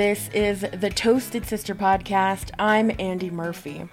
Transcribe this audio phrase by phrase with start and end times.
[0.00, 2.52] This is the Toasted Sister podcast.
[2.58, 3.86] I'm Andy Murphy.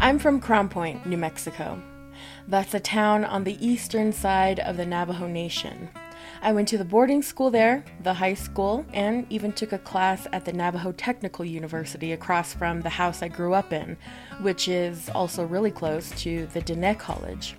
[0.00, 1.82] I'm from Crownpoint, New Mexico.
[2.48, 5.90] That's a town on the eastern side of the Navajo Nation.
[6.44, 10.26] I went to the boarding school there, the high school, and even took a class
[10.32, 13.96] at the Navajo Technical University across from the house I grew up in,
[14.40, 17.54] which is also really close to the Diné College.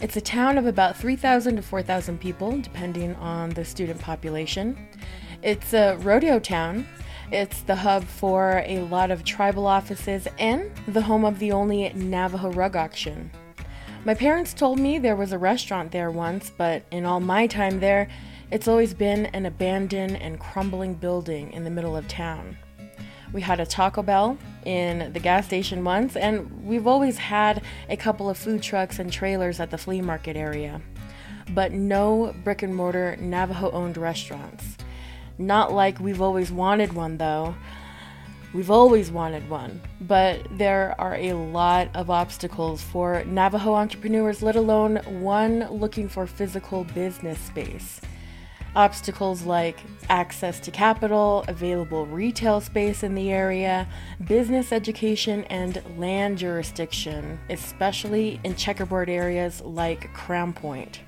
[0.00, 4.88] It's a town of about 3,000 to 4,000 people, depending on the student population.
[5.40, 6.88] It's a rodeo town.
[7.30, 11.92] It's the hub for a lot of tribal offices and the home of the only
[11.94, 13.30] Navajo rug auction.
[14.06, 17.80] My parents told me there was a restaurant there once, but in all my time
[17.80, 18.08] there,
[18.50, 22.58] it's always been an abandoned and crumbling building in the middle of town.
[23.32, 27.96] We had a Taco Bell in the gas station once, and we've always had a
[27.96, 30.82] couple of food trucks and trailers at the flea market area.
[31.48, 34.76] But no brick and mortar Navajo owned restaurants.
[35.38, 37.54] Not like we've always wanted one, though.
[38.54, 44.54] We've always wanted one, but there are a lot of obstacles for Navajo entrepreneurs, let
[44.54, 48.00] alone one looking for physical business space.
[48.76, 53.88] Obstacles like access to capital, available retail space in the area,
[54.24, 60.98] business education, and land jurisdiction, especially in checkerboard areas like Crownpoint.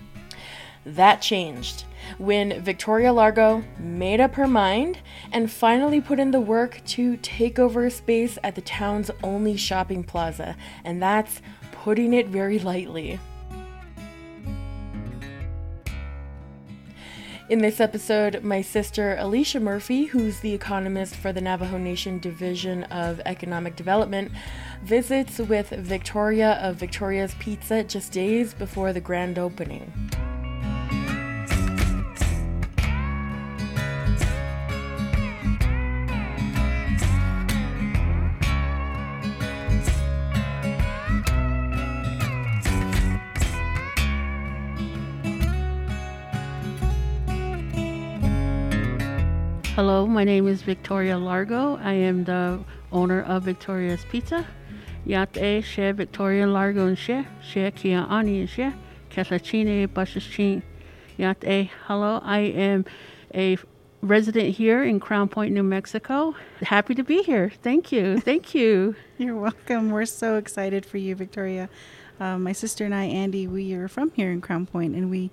[0.87, 1.83] That changed
[2.17, 5.01] when Victoria Largo made up her mind
[5.33, 9.57] and finally put in the work to take over a space at the town's only
[9.57, 13.19] shopping plaza, and that's putting it very lightly.
[17.49, 22.85] In this episode, my sister Alisha Murphy, who's the economist for the Navajo Nation Division
[22.85, 24.31] of Economic Development,
[24.85, 29.93] visits with Victoria of Victoria's Pizza just days before the grand opening.
[49.77, 51.77] Hello, my name is Victoria Largo.
[51.77, 52.61] I am the
[52.91, 54.47] owner of Victoria's Pizza.
[55.05, 58.73] Yate she Victoria Largo and she, she kia ani and she,
[59.11, 60.63] Katlachine Bashashin.
[61.19, 62.87] Yate, hello, I am
[63.35, 63.59] a
[64.01, 66.35] resident here in Crownpoint, New Mexico.
[66.63, 67.53] Happy to be here.
[67.63, 68.19] Thank you.
[68.19, 68.97] Thank you.
[69.19, 69.91] You're welcome.
[69.91, 71.69] We're so excited for you, Victoria.
[72.19, 75.31] Um, my sister and I, Andy, we are from here in Crownpoint, and we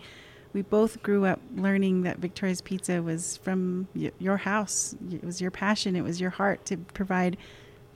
[0.54, 4.96] we both grew up learning that Victoria's Pizza was from y- your house.
[5.12, 5.96] It was your passion.
[5.96, 7.38] It was your heart to provide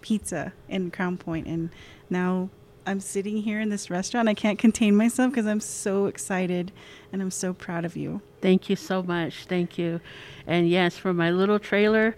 [0.02, 1.46] pizza in Crownpoint.
[1.46, 1.70] And
[2.10, 2.50] now
[2.86, 4.28] I'm sitting here in this restaurant.
[4.28, 6.72] I can't contain myself because I'm so excited
[7.14, 8.22] and I'm so proud of you.
[8.42, 9.46] Thank you so much.
[9.46, 10.02] Thank you.
[10.48, 12.16] And yes, for my little trailer,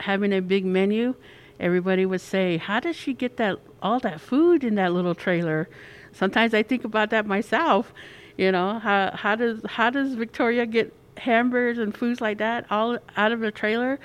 [0.00, 1.14] having a big menu,
[1.58, 5.68] everybody would say, "How does she get that all that food in that little trailer?"
[6.12, 7.92] Sometimes I think about that myself
[8.38, 12.96] you know, how how does how does Victoria get hamburgers and foods like that all
[13.16, 13.98] out of a trailer?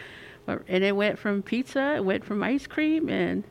[0.48, 3.46] And it went from pizza, it went from ice cream, and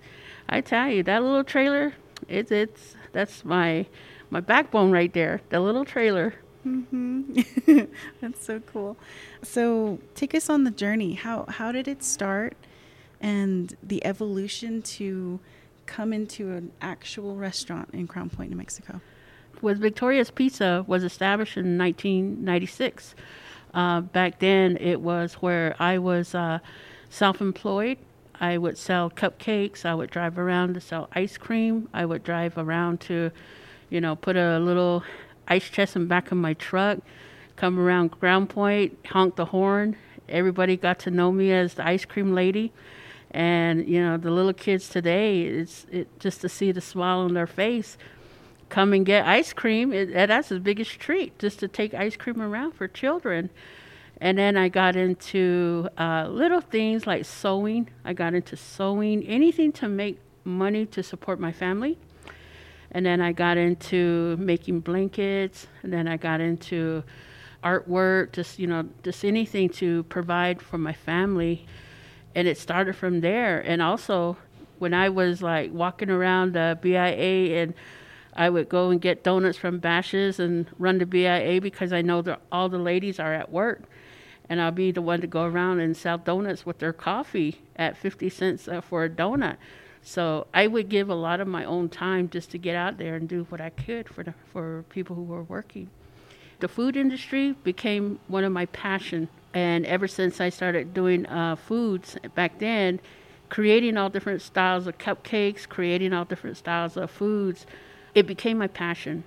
[0.48, 1.94] I tell you, that little trailer,
[2.28, 3.86] it's it's that's my
[4.28, 5.40] my backbone right there.
[5.48, 6.34] The little trailer.
[6.66, 7.84] Mm-hmm.
[8.20, 8.96] that's so cool.
[9.42, 11.14] So take us on the journey.
[11.14, 12.56] How how did it start,
[13.20, 15.38] and the evolution to
[15.86, 19.00] come into an actual restaurant in Crownpoint, New Mexico?
[19.62, 23.14] Was Victoria's Pizza was established in 1996.
[23.72, 26.58] Uh, back then, it was where I was uh,
[27.08, 27.98] self-employed.
[28.40, 29.84] I would sell cupcakes.
[29.84, 31.88] I would drive around to sell ice cream.
[31.94, 33.30] I would drive around to,
[33.88, 35.04] you know, put a little
[35.46, 36.98] ice chest in back of my truck,
[37.54, 39.96] come around Crownpoint, honk the horn.
[40.28, 42.72] Everybody got to know me as the ice cream lady.
[43.30, 47.34] And, you know, the little kids today, it's it, just to see the smile on
[47.34, 47.96] their face
[48.72, 49.92] come and get ice cream.
[49.92, 53.50] It, that's the biggest treat, just to take ice cream around for children.
[54.18, 57.90] And then I got into uh, little things like sewing.
[58.02, 61.98] I got into sewing, anything to make money to support my family.
[62.92, 65.66] And then I got into making blankets.
[65.82, 67.04] And then I got into
[67.62, 71.66] artwork, just, you know, just anything to provide for my family.
[72.34, 73.60] And it started from there.
[73.60, 74.38] And also,
[74.78, 77.74] when I was like walking around the BIA and
[78.34, 82.22] I would go and get donuts from Bashas' and run to BIA because I know
[82.22, 83.82] that all the ladies are at work.
[84.48, 87.96] and I'll be the one to go around and sell donuts with their coffee at
[87.96, 89.56] 50 cents uh, for a donut.
[90.02, 93.14] So I would give a lot of my own time just to get out there
[93.14, 95.88] and do what I could for the, for people who were working.
[96.58, 101.56] The food industry became one of my passion, and ever since I started doing uh,
[101.56, 103.00] foods back then,
[103.48, 107.66] creating all different styles of cupcakes, creating all different styles of foods,
[108.14, 109.24] it became my passion.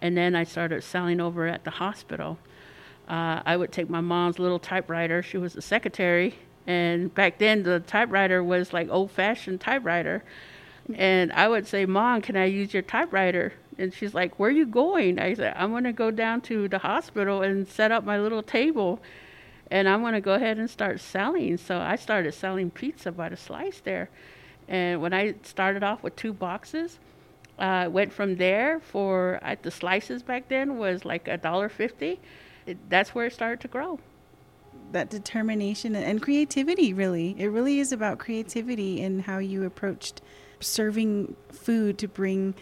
[0.00, 2.38] And then I started selling over at the hospital.
[3.08, 5.22] Uh, I would take my mom's little typewriter.
[5.22, 10.24] She was a secretary, and back then the typewriter was like old-fashioned typewriter.
[10.94, 14.52] And I would say, "Mom, can I use your typewriter?" And she's like, "Where are
[14.52, 18.04] you going?" I said, "I'm going to go down to the hospital and set up
[18.04, 19.00] my little table."
[19.72, 21.56] and I'm going to go ahead and start selling.
[21.56, 24.10] So I started selling pizza by the slice there.
[24.68, 26.98] And when I started off with two boxes,
[27.62, 32.20] uh, went from there for the slices back then was like a dollar fifty.
[32.88, 34.00] That's where it started to grow.
[34.90, 37.34] That determination and creativity, really.
[37.38, 40.20] It really is about creativity and how you approached
[40.60, 42.54] serving food to bring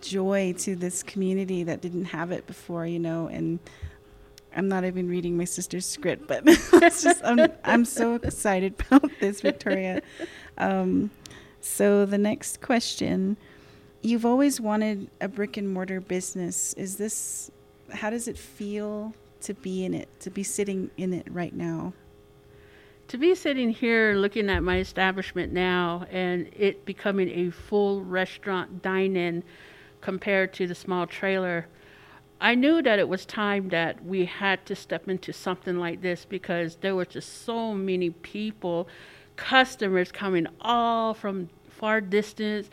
[0.00, 3.58] joy to this community that didn't have it before, you know, and
[4.56, 9.10] I'm not even reading my sister's script, but it's just I'm I'm so excited about
[9.20, 10.02] this, Victoria.
[10.56, 11.10] Um,
[11.60, 13.36] so the next question,
[14.04, 16.72] you've always wanted a brick and mortar business.
[16.74, 17.50] Is this
[17.92, 21.92] how does it feel to be in it, to be sitting in it right now?
[23.08, 28.82] To be sitting here looking at my establishment now and it becoming a full restaurant
[28.82, 29.42] dine in
[30.00, 31.66] compared to the small trailer
[32.40, 36.26] I knew that it was time that we had to step into something like this
[36.26, 38.86] because there were just so many people,
[39.36, 42.68] customers coming all from far distance.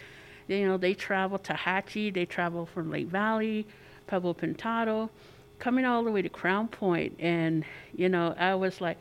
[0.60, 3.66] You know, they travel to Hatchie, they travel from Lake Valley,
[4.08, 5.10] Pueblo Pintado,
[5.60, 7.14] coming all the way to Crownpoint.
[7.20, 7.64] And,
[7.96, 8.98] you know, I was like,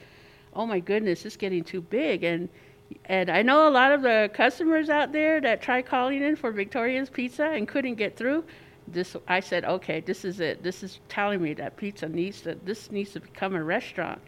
[0.55, 2.25] oh my goodness, it's getting too big.
[2.25, 2.49] And
[3.05, 6.51] and I know a lot of the customers out there that try calling in for
[6.51, 8.45] Victoria's Pizza and couldn't get through
[8.93, 10.63] this I said, okay, this is it.
[10.63, 14.21] This is telling me that pizza needs to this needs to become a restaurant.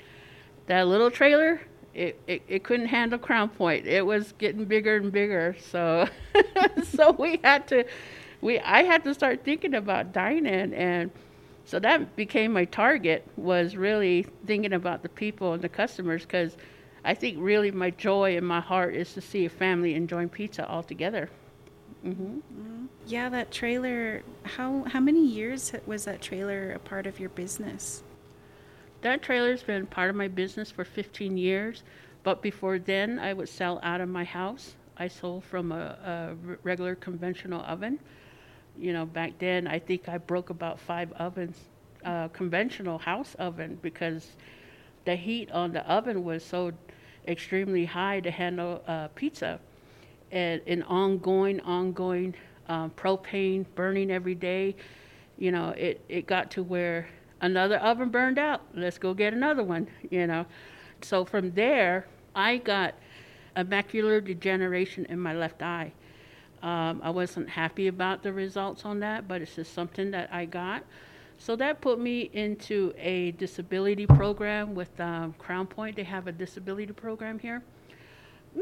[0.67, 1.61] That little trailer,
[1.95, 3.85] it, it, it couldn't handle Crownpoint.
[3.87, 5.57] It was getting bigger and bigger.
[5.61, 6.09] So
[6.85, 7.85] so we had to
[8.41, 11.11] we I had to start thinking about dining and
[11.65, 16.57] so that became my target was really thinking about the people and the customers because
[17.05, 20.67] I think really my joy in my heart is to see a family enjoying pizza
[20.67, 21.31] all together.
[22.05, 22.25] Mm-hmm.
[22.25, 22.87] Mm-hmm.
[23.07, 24.23] Yeah, that trailer.
[24.45, 28.03] How how many years was that trailer a part of your business?
[29.03, 31.83] That trailer's been part of my business for 15 years,
[32.23, 34.77] but before then, I would sell out of my house.
[34.97, 37.99] I sold from a, a regular conventional oven.
[38.79, 41.59] You know, back then, I think I broke about five ovens,
[42.05, 44.37] uh, conventional house oven, because
[45.05, 46.73] the heat on the oven was so
[47.27, 49.59] extremely high to handle uh, pizza
[50.31, 52.35] and an ongoing, ongoing
[52.69, 54.77] um, propane burning every day.
[55.39, 57.09] You know, it, it got to where
[57.43, 58.63] another oven burned out.
[58.75, 60.47] Let's go get another one, you know.
[61.03, 62.95] So from there, I got
[63.55, 65.93] a macular degeneration in my left eye.
[66.63, 70.47] Um, I wasn't happy about the results on that, but it's just something that I
[70.47, 70.85] got.
[71.37, 75.97] So that put me into a disability program with um, Crownpoint.
[75.97, 77.63] They have a disability program here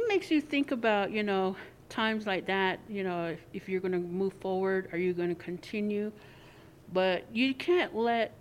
[0.08, 1.56] makes you think about, you know,
[1.88, 5.28] times like that, you know, if, if you're going to move forward, are you going
[5.28, 6.12] to continue?
[6.92, 8.32] But you can't let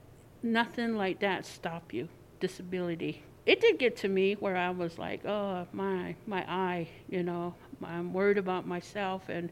[0.43, 2.07] nothing like that stop you,
[2.39, 3.23] disability.
[3.45, 7.55] It did get to me where I was like, oh, my, my eye, you know,
[7.83, 9.49] I'm worried about myself and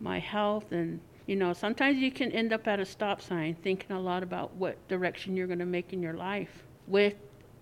[0.00, 0.72] my health.
[0.72, 4.22] And, you know, sometimes you can end up at a stop sign thinking a lot
[4.22, 6.64] about what direction you're going to make in your life.
[6.86, 7.14] With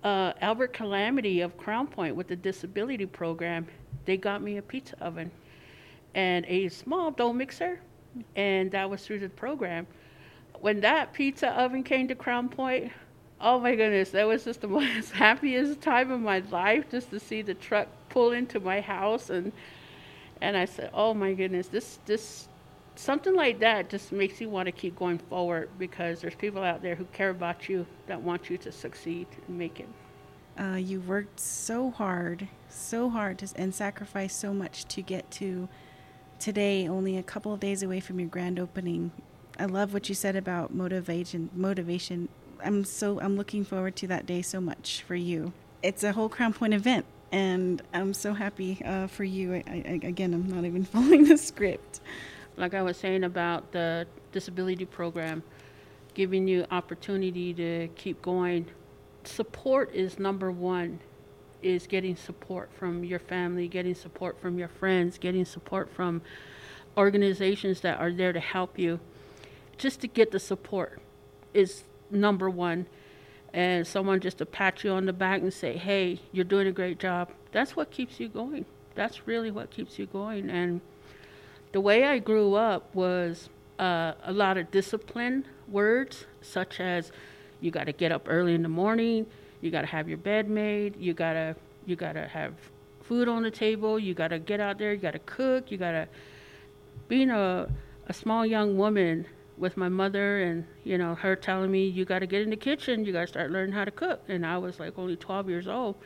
[0.05, 3.67] uh, Albert Calamity of Crownpoint with the disability program,
[4.05, 5.31] they got me a pizza oven
[6.15, 7.81] and a small dough mixer,
[8.37, 9.87] and that was through the program.
[10.61, 12.91] When that pizza oven came to Crownpoint,
[13.41, 17.21] oh my goodness, that was just the most happiest time of my life just to
[17.21, 19.53] see the truck pull into my house and
[20.41, 22.49] and I said, "Oh my goodness, this this
[22.95, 26.83] something like that just makes you want to keep going forward because there's people out
[26.83, 29.89] there who care about you that want you to succeed and make it.
[30.59, 35.69] Uh, you worked so hard, so hard, to, and sacrificed so much to get to
[36.41, 39.13] today, only a couple of days away from your grand opening.
[39.59, 41.51] I love what you said about motivation.
[41.55, 42.29] Motivation.
[42.63, 45.53] I'm so I'm looking forward to that day so much for you.
[45.83, 49.55] It's a whole Crownpoint event, and I'm so happy uh, for you.
[49.55, 52.01] I, I, again, I'm not even following the script
[52.59, 55.43] like I was saying about the disability program,
[56.13, 58.67] giving you opportunity to keep going
[59.25, 60.99] support is number one
[61.63, 66.23] is getting support from your family getting support from your friends getting support from
[66.97, 68.99] organizations that are there to help you
[69.79, 71.01] just to get the support
[71.55, 72.87] is number one.
[73.55, 76.73] And someone just to pat you on the back and say hey you're doing a
[76.73, 77.31] great job.
[77.53, 78.67] That's what keeps you going.
[78.95, 80.51] That's really what keeps you going.
[80.51, 80.83] And
[81.73, 87.13] the way i grew up was uh, a lot of discipline words such as
[87.61, 89.27] you got to get up early in the morning
[89.61, 91.55] you got to have your bed made you got to
[91.87, 92.55] you got to have
[93.03, 95.79] food on the table you got to get out there you got to cook you
[95.79, 96.09] got to
[97.09, 97.69] being a,
[98.07, 99.27] a small young woman
[99.59, 102.57] with my mother and you know her telling me you got to get in the
[102.57, 104.23] kitchen you got to start learning how to cook.
[104.29, 105.97] And i was like only 12 years old.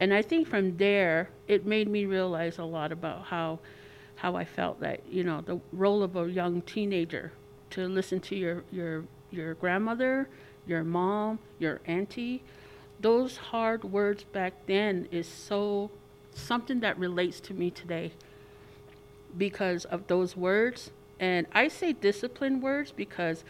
[0.00, 3.58] And i think from there it made me realize a lot about how
[4.16, 7.32] how i felt that you know the role of a young teenager
[7.70, 10.28] to listen to your your your grandmother
[10.66, 12.42] your mom your auntie.
[13.00, 15.90] Those hard words back then is so
[16.34, 18.12] something that relates to me today
[19.36, 23.44] because of those words and I say discipline words because,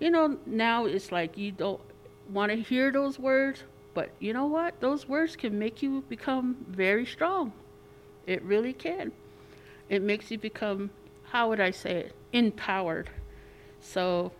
[0.00, 1.80] you know, now it's like you don't
[2.30, 3.64] want to hear those words,
[3.94, 4.80] but you know what?
[4.80, 7.52] Those words can make you become very strong.
[8.26, 9.12] It really can.
[9.88, 10.90] It makes you become,
[11.30, 13.10] how would I say it, empowered.
[13.80, 14.32] So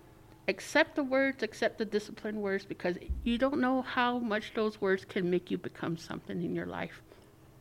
[0.49, 5.05] accept the words, accept the discipline words because you don't know how much those words
[5.05, 7.03] can make you become something in your life.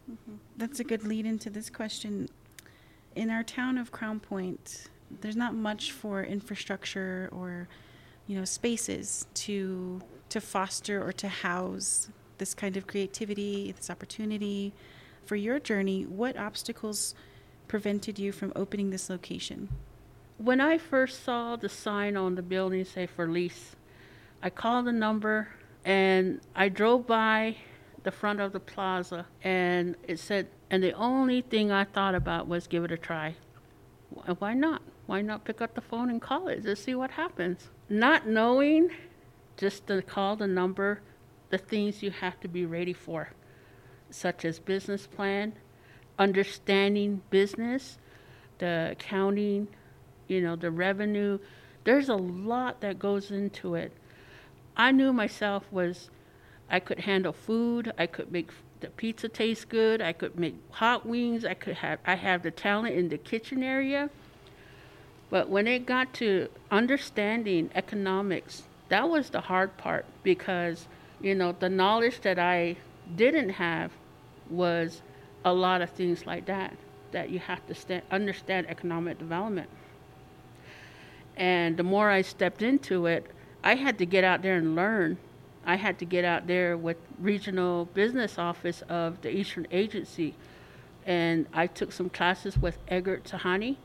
[0.10, 0.36] Mm-hmm.
[0.58, 2.30] That's a good lead into this question.
[3.16, 4.88] In our town of Crownpoint,
[5.22, 7.68] there's not much for infrastructure or
[8.28, 14.74] you know spaces to to foster or to house this kind of creativity, this opportunity.
[15.26, 17.14] For your journey, what obstacles
[17.68, 19.70] prevented you from opening this location?
[20.38, 23.76] When I first saw the sign on the building say for lease,
[24.42, 25.50] I called the number
[25.86, 27.58] and I drove by
[28.02, 32.48] the front of the plaza and it said and the only thing I thought about
[32.48, 33.36] was give it a try.
[34.40, 34.82] Why not?
[35.12, 37.68] Why not pick up the phone and call it to see what happens?
[37.90, 38.92] Not knowing,
[39.58, 41.02] just to call the number,
[41.50, 43.28] the things you have to be ready for,
[44.10, 45.52] such as business plan,
[46.18, 47.98] understanding business,
[48.60, 49.68] the accounting,
[50.30, 51.40] you know, the revenue.
[51.84, 53.92] There's a lot that goes into it.
[54.78, 56.10] I knew myself was
[56.70, 61.06] I could handle food, I could make the pizza taste good, I could make hot
[61.06, 64.10] wings, I could have I have the talent in the kitchen area.
[65.32, 70.88] But when it got to understanding economics, that was the hard part because,
[71.22, 72.76] you know, the knowledge that I
[73.16, 73.94] didn't have
[74.50, 75.02] was
[75.46, 76.76] a lot of things like that,
[77.14, 79.70] that you have to st- understand economic development.
[81.38, 83.32] And the more I stepped into it,
[83.64, 85.18] I had to get out there and learn.
[85.66, 90.36] I had to get out there with regional business office of the Eastern Agency.
[91.06, 93.78] And I took some classes with Egbert Tahani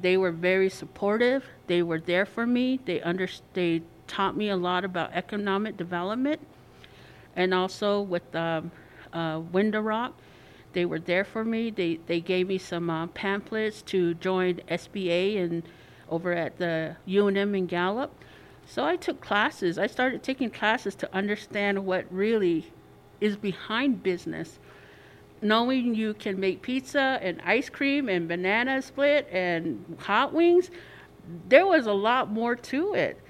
[0.00, 1.44] they were very supportive.
[1.66, 2.80] They were there for me.
[2.84, 6.40] They under, they taught me a lot about economic development,
[7.34, 8.70] and also with um,
[9.12, 10.14] uh, Window Rock,
[10.72, 11.70] they were there for me.
[11.70, 15.62] They they gave me some uh, pamphlets to join SBA and
[16.08, 18.12] over at the UNM in Gallup.
[18.66, 19.78] So I took classes.
[19.78, 22.72] I started taking classes to understand what really
[23.20, 24.58] is behind business
[25.46, 30.70] knowing you can make pizza and ice cream and banana split and hot wings,
[31.48, 33.20] there was a lot more to it.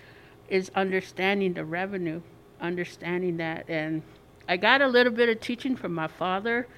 [0.48, 2.20] Is understanding the revenue,
[2.60, 3.68] understanding that.
[3.68, 4.02] And
[4.48, 6.68] I got a little bit of teaching from my father.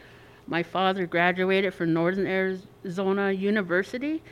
[0.47, 4.23] My father graduated from Northern Arizona University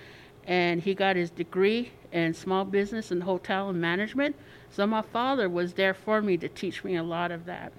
[0.47, 4.37] and he got his degree in small business and hotel and management.
[4.71, 7.73] So my father was there for me to teach me a lot of that.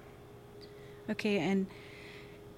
[1.10, 1.66] Okay, and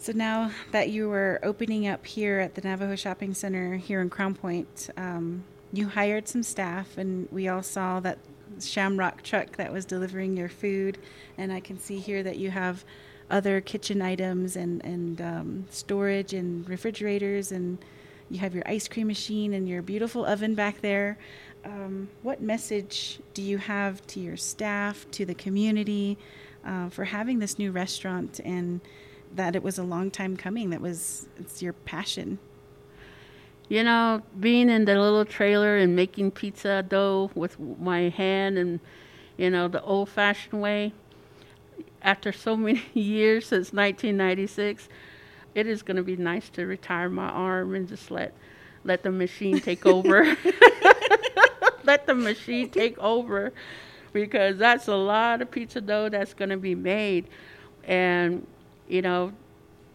[0.01, 4.09] so now that you were opening up here at the Navajo Shopping Center here in
[4.09, 8.19] Crownpoint, um, you hired some staff, and we all saw that
[8.59, 10.97] Shamrock truck that was delivering your food.
[11.37, 12.83] And I can see here that you have
[13.31, 17.77] other kitchen items and and um, storage and refrigerators, and
[18.31, 21.19] you have your ice cream machine and your beautiful oven back there.
[21.63, 26.17] Um, what message do you have to your staff, to the community,
[26.65, 28.81] uh, for having this new restaurant and
[29.35, 30.71] that it was a long time coming.
[30.71, 32.39] That was it's your passion.
[33.69, 38.81] You know, being in the little trailer and making pizza dough with my hand and
[39.37, 40.93] you know the old-fashioned way.
[42.03, 44.89] After so many years since 1996,
[45.55, 48.35] it is going to be nice to retire my arm and just let
[48.85, 50.37] let the machine take over.
[51.85, 53.53] let the machine take over.
[54.13, 57.29] because that's a lot of pizza dough that's going to be made.
[57.85, 58.47] And,
[58.91, 59.33] you know,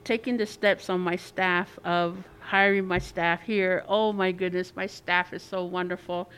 [0.05, 3.83] taking the steps on my staff of hiring my staff here.
[3.87, 6.29] Oh my goodness, my staff is so wonderful.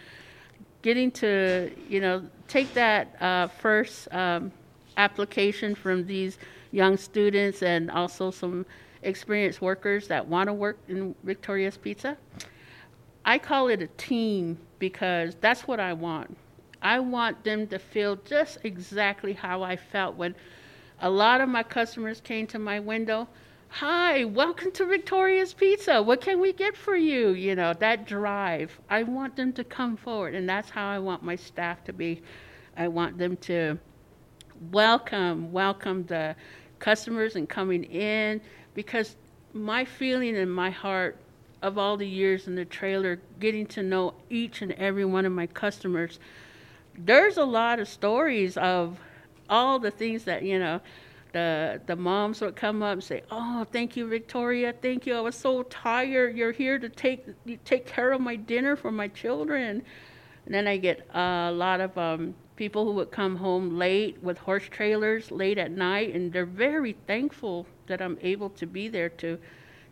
[0.81, 4.51] Getting to, you know, take that uh, first um,
[4.95, 6.39] application from these
[6.71, 8.65] young students and also some
[9.03, 12.17] experienced workers that want to work in Victoria's Pizza.
[13.23, 16.35] I call it a team because that's what I want.
[16.81, 20.33] I want them to feel just exactly how I felt when
[20.99, 23.27] a lot of my customers came to my window.
[23.69, 26.01] Hi, welcome to Victoria's Pizza.
[26.01, 27.29] What can we get for you?
[27.29, 28.79] You know, that drive.
[28.89, 32.23] I want them to come forward, and that's how I want my staff to be.
[32.75, 33.77] I want them to
[34.71, 36.35] welcome, welcome the
[36.79, 38.41] customers and coming in
[38.73, 39.15] because
[39.53, 41.17] my feeling in my heart
[41.61, 45.31] of all the years in the trailer, getting to know each and every one of
[45.31, 46.19] my customers,
[46.97, 48.97] there's a lot of stories of
[49.49, 50.81] all the things that, you know,
[51.33, 54.73] the the moms would come up and say, "Oh, thank you, Victoria.
[54.81, 55.15] Thank you.
[55.15, 56.35] I was so tired.
[56.37, 57.25] You're here to take
[57.65, 59.83] take care of my dinner for my children."
[60.45, 64.37] And then I get a lot of um, people who would come home late with
[64.37, 69.09] horse trailers late at night, and they're very thankful that I'm able to be there
[69.09, 69.37] to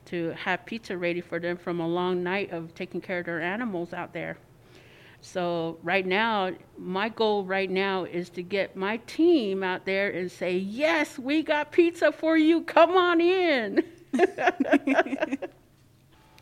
[0.05, 3.41] to have pizza ready for them from a long night of taking care of their
[3.41, 4.37] animals out there.
[5.25, 10.31] So right now, my goal right now is to get my team out there and
[10.31, 12.61] say, "Yes, we got pizza for you.
[12.61, 13.83] Come on in."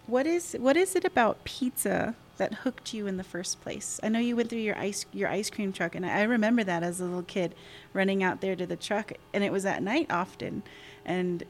[0.06, 4.02] what is what is it about pizza that hooked you in the first place?
[4.04, 6.84] I know you went through your ice your ice cream truck, and I remember that
[6.84, 7.56] as a little kid,
[7.94, 10.62] running out there to the truck, and it was at night often,
[11.06, 11.42] and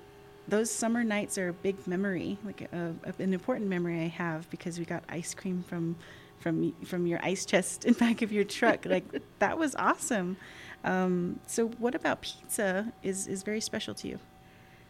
[0.47, 4.47] those summer nights are a big memory, like a, a, an important memory I have
[4.51, 5.95] because we got ice cream from
[6.43, 8.85] from from your ice chest in back of your truck.
[8.85, 9.05] like
[9.39, 10.37] that was awesome.
[10.83, 14.19] Um, so, what about pizza is is very special to you?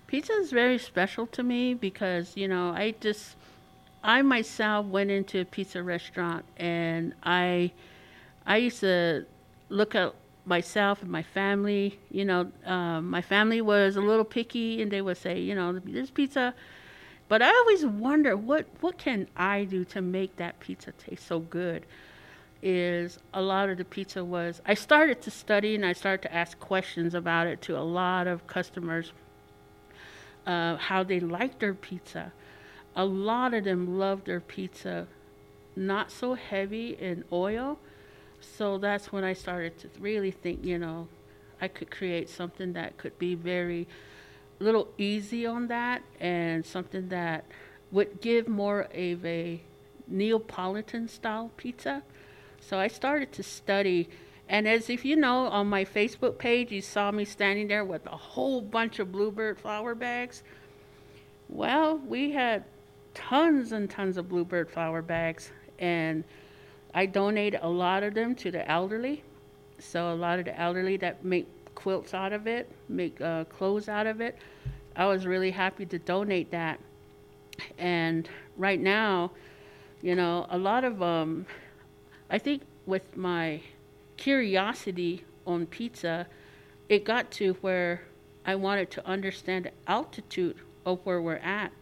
[0.08, 3.36] Pizza is very special to me because you know I just
[4.04, 7.72] I myself went into a pizza restaurant and I
[8.46, 9.26] I used to
[9.70, 10.14] look at
[10.46, 12.00] myself and my family.
[12.10, 15.80] You know, um, my family was a little picky, and they would say, you know,
[15.80, 16.54] this pizza.
[17.34, 21.40] But I always wonder what what can I do to make that pizza taste so
[21.40, 21.84] good.
[22.62, 26.32] Is a lot of the pizza was I started to study and I started to
[26.36, 29.14] ask questions about it to a lot of customers.
[30.46, 32.32] Uh, how they liked their pizza.
[32.96, 35.08] A lot of them loved their pizza
[35.76, 37.80] not so heavy in oil
[38.42, 41.08] so that's when I started to really think, you know,
[41.60, 43.88] I could create something that could be very
[44.60, 47.46] little easy on that and something that
[47.92, 49.62] would give more of a
[50.08, 52.04] Neapolitan style pizza.
[52.60, 54.10] So I started to study
[54.50, 58.06] and as if you know on my Facebook page you saw me standing there with
[58.06, 60.44] a whole bunch of bluebird flour bags.
[61.50, 62.64] Well, we had
[63.14, 66.24] tons and tons of bluebird flour bags and
[66.94, 69.24] I donate a lot of them to the elderly.
[69.80, 71.48] So a lot of the elderly that make
[71.84, 74.38] quilts out of it, make uh, clothes out of it.
[74.96, 76.80] I was really happy to donate that.
[77.78, 79.32] And right now,
[80.02, 81.46] you know, a lot of um,
[82.30, 83.62] I think with my
[84.16, 86.26] curiosity on pizza,
[86.88, 88.04] it got to where
[88.46, 91.74] I wanted to understand the altitude of where we're at.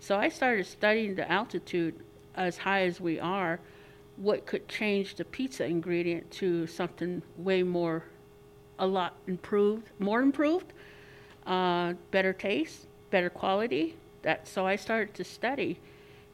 [0.00, 1.94] So I started studying the altitude
[2.34, 3.60] as high as we are
[4.16, 8.04] what could change the pizza ingredient to something way more,
[8.82, 10.72] a lot improved, more improved,
[11.46, 13.94] uh, better taste, better quality.
[14.22, 15.78] That so I started to study,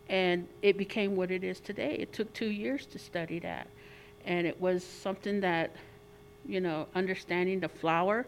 [0.09, 1.97] and it became what it is today.
[2.01, 3.69] It took two years to study that,
[4.25, 5.71] and it was something that,
[6.47, 8.27] you know, understanding the flour,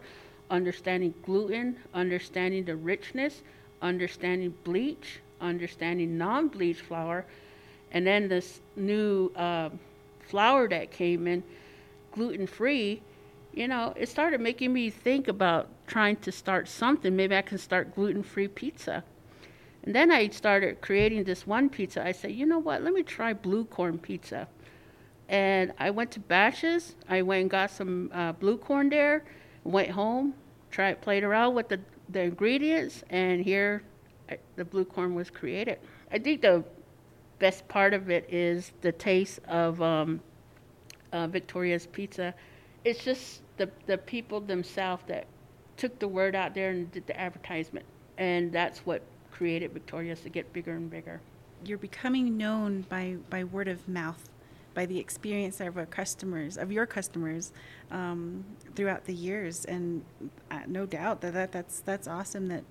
[0.49, 3.41] understanding gluten, understanding the richness,
[3.81, 7.25] understanding bleach, understanding non-bleach flour
[7.91, 9.69] and then this new uh,
[10.27, 11.43] flour that came in,
[12.13, 13.01] gluten free,
[13.53, 17.15] you know, it started making me think about trying to start something.
[17.15, 19.03] Maybe I can start gluten free pizza.
[19.83, 22.05] And then I started creating this one pizza.
[22.05, 24.47] I said, you know what, let me try blue corn pizza.
[25.27, 26.93] And I went to Bashas'.
[27.09, 29.23] I went and got some uh, blue corn there,
[29.63, 30.33] went home,
[30.69, 33.81] tried, played around with the, the ingredients, and here
[34.29, 35.79] I, the blue corn was created.
[36.11, 36.63] I think the
[37.39, 40.21] best part of it is the taste of um,
[41.11, 42.33] uh, Victoria's Pizza.
[42.83, 45.27] It's just the the people themselves that
[45.77, 47.85] took the word out there and did the advertisement,
[48.17, 51.21] and that's what created Victoria's to get bigger and bigger.
[51.63, 54.29] You're becoming known by by word of mouth
[54.73, 57.51] by the experience of our customers, of your customers,
[57.91, 58.45] um,
[58.75, 59.65] throughout the years.
[59.65, 60.03] And
[60.49, 62.63] uh, no doubt that, that that's that's awesome that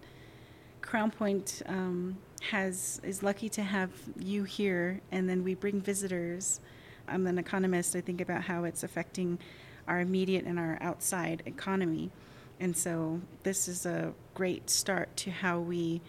[0.82, 2.16] Crownpoint um,
[2.50, 6.60] has is lucky to have you here, and then we bring visitors.
[7.06, 7.94] I'm an economist.
[7.94, 9.38] I think about how it's affecting
[9.86, 12.10] our immediate and our outside economy,
[12.58, 16.00] and so this is a great start to how we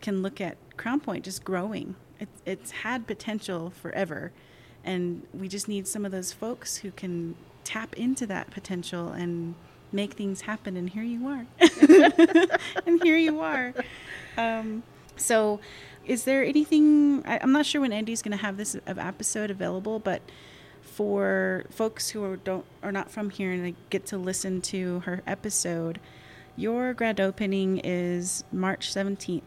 [0.00, 1.94] can look at Crownpoint just growing.
[2.18, 4.32] It, it's had potential forever,
[4.84, 9.54] and we just need some of those folks who can tap into that potential and
[9.92, 10.76] make things happen.
[10.76, 11.46] And here you are.
[12.86, 13.72] and here you are.
[14.36, 14.82] Um,
[15.16, 15.60] so,
[16.06, 17.22] is there anything?
[17.26, 20.22] I, am not sure when Andy's going to have this episode available, but
[21.00, 25.00] for folks who are, don't are not from here and they get to listen to
[25.00, 25.98] her episode,
[26.56, 29.40] your grand opening is March 17th.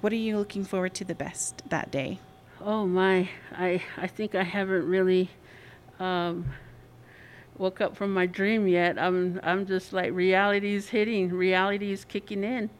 [0.00, 2.20] What are you looking forward to the best that day?
[2.60, 5.28] Oh my, I I think I haven't really
[5.98, 6.44] um,
[7.58, 8.96] woke up from my dream yet.
[8.96, 12.70] I'm I'm just like reality's hitting, reality's kicking in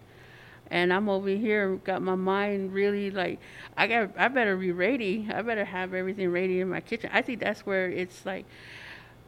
[0.75, 3.39] and I'm over here got my mind really like
[3.77, 5.29] I got I better be ready.
[5.33, 7.11] I better have everything ready in my kitchen.
[7.13, 8.45] I think that's where it's like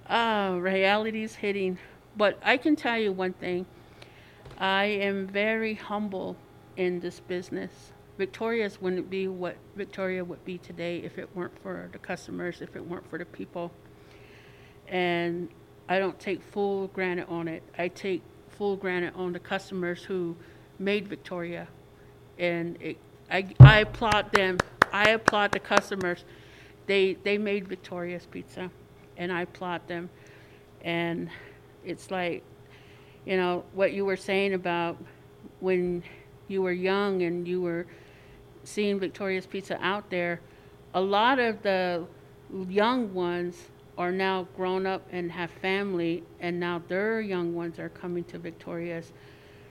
[0.09, 1.79] uh, reality's hitting.
[2.17, 3.65] But I can tell you one thing.
[4.59, 6.37] I am very humble
[6.77, 7.93] in this business.
[8.19, 12.75] Victoria's wouldn't be what Victoria would be today if it weren't for the customers, if
[12.75, 13.71] it weren't for the people.
[14.89, 15.49] And
[15.89, 17.63] I don't take full granted on it.
[17.79, 20.35] I take full granted on the customers who
[20.79, 21.69] made Victoria,
[22.39, 22.99] and it,
[23.31, 24.59] I I applaud them.
[24.93, 26.25] I applaud the customers.
[26.87, 28.71] They they made Victoria's pizza,
[29.17, 30.11] and I applaud them.
[30.83, 31.31] And
[31.85, 32.43] it's like,
[33.25, 34.97] you know, what you were saying about
[35.61, 36.03] when
[36.49, 37.87] you were young and you were
[38.65, 40.41] seeing Victoria's Pizza out there.
[40.95, 42.05] A lot of the
[42.69, 43.57] young ones
[43.99, 48.39] are now grown up and have family, and now their young ones are coming to
[48.39, 49.13] Victoria's.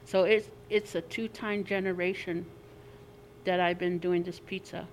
[0.03, 2.45] So it's it's a two-time generation
[3.43, 4.88] that I've been doing this pizza,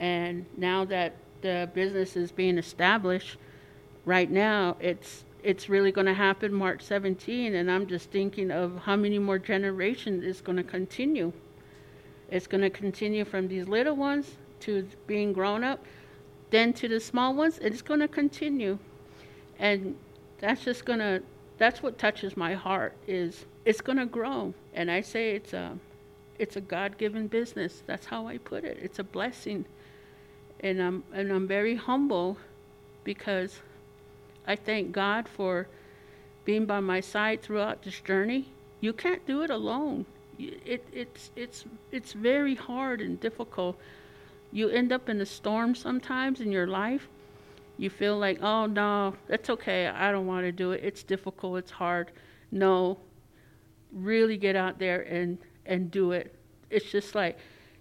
[0.00, 3.36] and now that the business is being established,
[4.04, 8.78] right now it's it's really going to happen March 17, and I'm just thinking of
[8.78, 11.32] how many more generations it's going to continue.
[12.32, 15.84] It's going to continue from these little ones to being grown up,
[16.50, 17.58] then to the small ones.
[17.62, 18.78] It's going to continue,
[19.60, 19.94] and
[20.40, 21.22] that's just going to
[21.58, 24.54] that's what touches my heart is it's going to grow.
[24.72, 25.78] And I say it's a,
[26.38, 27.82] it's a God-given business.
[27.86, 28.78] That's how I put it.
[28.80, 29.66] It's a blessing,
[30.60, 32.38] and I'm and I'm very humble,
[33.04, 33.60] because
[34.46, 35.66] I thank God for
[36.44, 38.46] being by my side throughout this journey.
[38.80, 40.06] You can't do it alone.
[40.38, 43.76] It, it's it's it's very hard and difficult.
[44.52, 47.08] You end up in a storm sometimes in your life.
[47.78, 49.86] You feel like, oh no, that's okay.
[49.86, 50.82] I don't want to do it.
[50.84, 51.58] It's difficult.
[51.58, 52.10] It's hard.
[52.52, 52.98] No,
[53.96, 56.34] really get out there and and do it.
[56.70, 57.38] It's just like,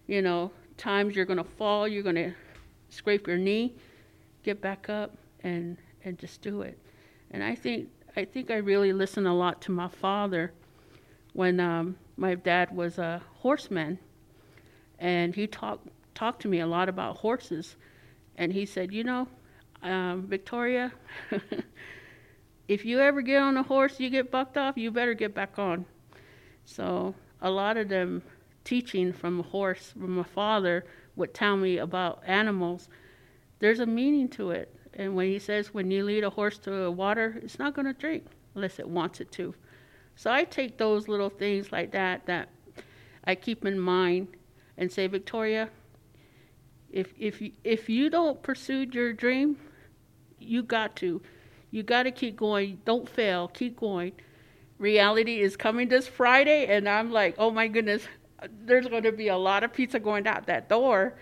[0.08, 2.34] you know, times you're to fall, you're to
[2.90, 3.76] scrape your knee,
[4.44, 6.78] get back up and and just do it.
[7.32, 10.54] And I think I think I really listened a lot to my father
[11.34, 14.00] when um, my dad was a horseman,
[15.00, 17.76] and he talked talked to me a lot about horses,
[18.38, 19.28] and he said, you know,
[19.84, 20.94] um, Victoria.
[22.68, 25.60] if you ever get on a horse, you get bucked off, you better get back
[25.60, 25.86] on.
[26.66, 28.24] So a lot of them
[28.64, 30.84] teaching from a horse, from a father,
[31.16, 32.90] would tell me about animals.
[33.60, 34.74] There's a meaning to it.
[34.94, 37.94] And when he says when you lead a horse to water, it's not going to
[37.94, 38.26] drink
[38.56, 39.54] unless it wants it to.
[40.16, 42.50] So I take those little things like that that
[43.26, 44.30] I keep in mind
[44.78, 45.70] and say, Victoria,
[46.90, 49.58] if if if you don't pursue your dream,
[50.40, 51.22] you got to,
[51.72, 52.80] you got to keep going.
[52.86, 53.50] Don't fail.
[53.50, 54.14] Keep going
[54.78, 58.04] reality is coming this Friday, and I'm like, oh my goodness,
[58.66, 61.14] there's going to be a lot of pizza going out that door.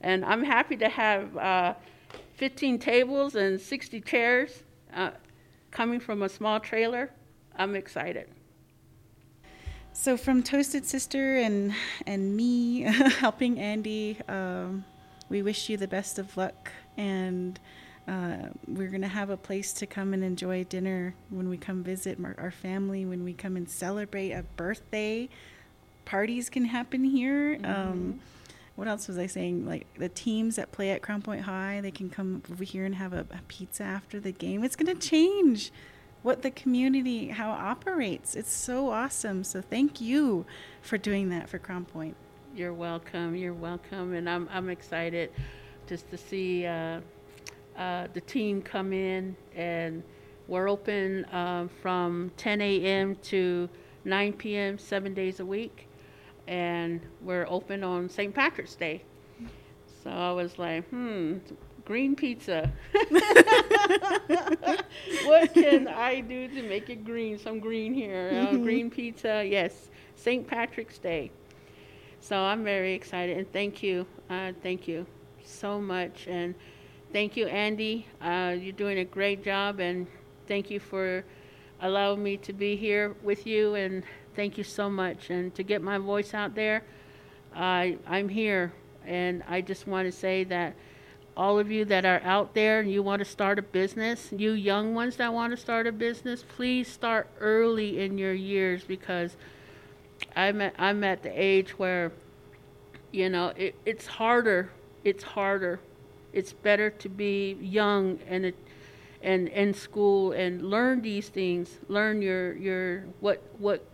[0.00, 1.74] And I'm happy to have uh,
[2.36, 4.62] 15 tables and 60 chairs
[4.94, 5.10] uh,
[5.70, 7.10] coming from a small trailer.
[7.56, 8.28] I'm excited.
[9.92, 11.74] So, from Toasted Sister and
[12.06, 12.80] and me
[13.18, 14.84] helping Andy, um,
[15.28, 17.58] we wish you the best of luck and
[18.08, 21.82] uh, we're going to have a place to come and enjoy dinner when we come
[21.82, 25.28] visit our family, when we come and celebrate a birthday.
[26.04, 27.54] Parties can happen here.
[27.56, 27.70] Um, mm-hmm.
[27.70, 28.20] Um,
[28.76, 29.66] what else was I saying?
[29.66, 33.12] Like the teams that play at Crownpoint High, they can come over here and have
[33.12, 34.64] a, a pizza after the game.
[34.64, 35.70] It's going to change
[36.22, 38.34] what the community how it operates.
[38.34, 39.44] It's so awesome.
[39.44, 40.46] So thank you
[40.82, 42.14] for doing that for Crownpoint.
[42.54, 43.36] You're welcome.
[43.36, 45.30] You're welcome, and I'm I'm excited
[45.86, 46.66] just to see.
[46.66, 47.00] Uh,
[47.76, 50.02] uh, the team come in, and
[50.48, 53.16] we're open uh, from 10 a.m.
[53.22, 53.68] to
[54.04, 54.78] 9 p.m.
[54.78, 55.86] seven days a week,
[56.46, 58.34] and we're open on St.
[58.34, 59.02] Patrick's Day.
[60.02, 61.36] So I was like, hmm,
[61.84, 62.72] green pizza.
[65.24, 67.38] what can I do to make it green?
[67.38, 68.48] Some green here.
[68.50, 69.90] Uh, green pizza, yes.
[70.16, 70.46] St.
[70.46, 71.30] Patrick's Day.
[72.20, 75.06] So I'm very excited, and thank you, uh, thank you
[75.42, 76.54] so much, and
[77.12, 78.06] thank you, Andy.
[78.20, 80.06] Uh, you're doing a great job, and
[80.46, 81.24] thank you for
[81.80, 85.30] allowing me to be here with you, and thank you so much.
[85.30, 86.84] And to get my voice out there,
[87.54, 88.72] I I'm here,
[89.06, 90.74] and I just want to say that
[91.36, 94.52] all of you that are out there and you want to start a business, you
[94.52, 99.36] young ones that want to start a business, please start early in your years because
[100.36, 102.12] I'm at, I'm at the age where,
[103.10, 104.70] you know, it, it's harder.
[105.02, 105.80] It's harder.
[106.32, 108.52] It's better to be young and
[109.22, 111.78] and in school and learn these things.
[111.88, 113.84] Learn your your what what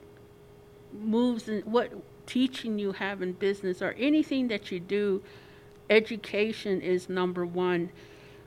[0.93, 1.93] moves and what
[2.27, 5.23] teaching you have in business or anything that you do.
[5.89, 7.91] Education is number one.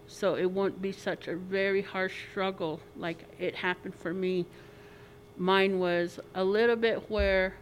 [0.08, 4.46] So it won't be such a very harsh struggle like it happened for me.
[5.38, 7.56] Mine was a little bit where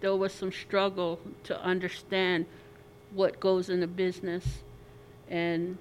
[0.00, 2.46] there was some struggle to understand
[3.12, 4.62] what goes in a business,
[5.30, 5.78] and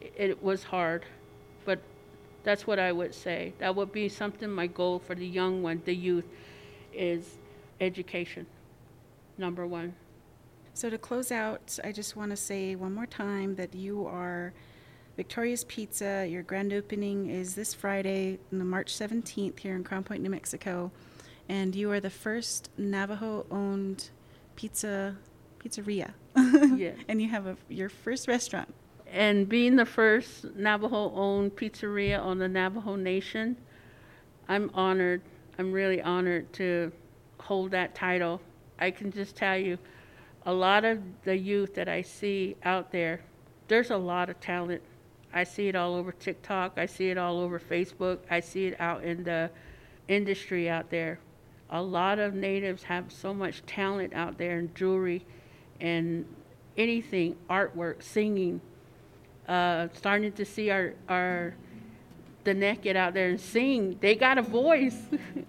[0.00, 1.04] it was hard.
[1.64, 1.80] But
[2.44, 3.54] that's what I would say.
[3.58, 6.26] That would be something my goal for the young one, the youth,
[6.92, 7.38] is
[7.80, 8.46] education.
[9.38, 9.94] Number one.
[10.74, 14.52] So to close out, I just want to say one more time that you are
[15.16, 16.26] Victoria's Pizza.
[16.28, 20.90] Your grand opening is this Friday, on March 17th, here in Crownpoint, New Mexico
[21.48, 24.10] and you are the first Navajo-owned
[24.56, 25.16] pizza
[25.64, 26.12] pizzeria.
[26.76, 26.92] yeah.
[27.08, 28.72] And you have a, your first restaurant.
[29.06, 33.56] And being the first Navajo-owned pizzeria on the Navajo Nation,
[34.48, 35.22] I'm honored.
[35.58, 36.92] I'm really honored to
[37.38, 38.40] hold that title.
[38.78, 39.78] I can just tell you,
[40.46, 43.20] a lot of the youth that I see out there,
[43.68, 44.82] there's a lot of talent.
[45.34, 46.72] I see it all over TikTok.
[46.76, 48.18] I see it all over Facebook.
[48.30, 49.50] I see it out in the
[50.08, 51.18] industry out there
[51.72, 55.24] a lot of natives have so much talent out there in jewelry
[55.82, 56.24] and
[56.78, 58.62] anything, artwork, singing.
[59.46, 61.54] Uh, starting to see our, our
[62.44, 63.98] Diné get out there and sing.
[64.00, 64.96] They got a voice.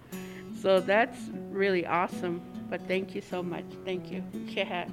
[0.61, 1.17] so that's
[1.51, 2.41] really awesome.
[2.69, 3.65] But thank you so much.
[3.85, 4.23] Thank you.
[4.47, 4.87] Yeah.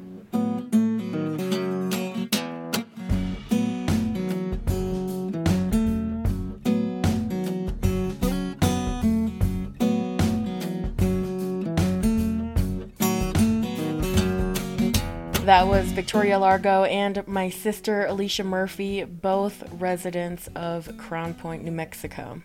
[15.51, 22.41] That was Victoria Largo and my sister Alisha Murphy, both residents of Crownpoint, New Mexico.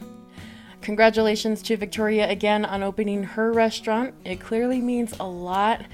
[0.81, 4.15] Congratulations to Victoria again on opening her restaurant.
[4.25, 5.85] It clearly means a lot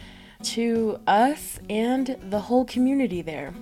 [0.44, 3.54] to us and the whole community there.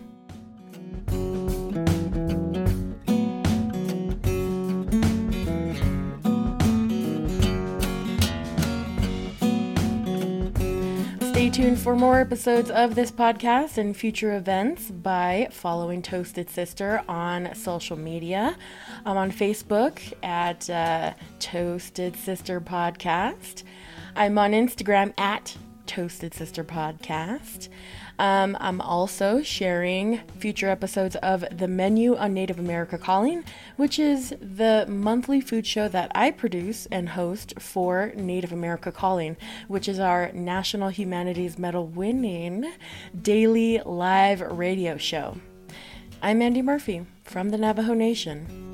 [11.59, 17.53] Tuned for more episodes of this podcast and future events by following Toasted Sister on
[17.53, 18.55] social media.
[19.05, 23.63] I'm on Facebook at uh, Toasted Sister Podcast.
[24.15, 27.67] I'm on Instagram at Toasted Sister Podcast.
[28.19, 33.45] Um, I'm also sharing future episodes of The Menu on Native America Calling,
[33.77, 39.37] which is the monthly food show that I produce and host for Native America Calling,
[39.69, 42.69] which is our National Humanities Medal winning
[43.21, 45.37] daily live radio show.
[46.21, 48.68] I'm Andy Murphy from the Navajo Nation.